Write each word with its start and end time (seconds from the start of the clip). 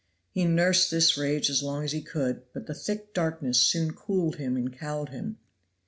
He 0.31 0.45
nursed 0.45 0.89
this 0.89 1.15
rage 1.15 1.47
as 1.47 1.61
long 1.61 1.83
as 1.83 1.91
he 1.91 2.01
could, 2.01 2.41
but 2.53 2.65
the 2.65 2.73
thick 2.73 3.13
darkness 3.13 3.61
soon 3.61 3.93
cooled 3.93 4.37
him 4.37 4.57
and 4.57 4.73
cowed 4.73 5.09
him. 5.09 5.37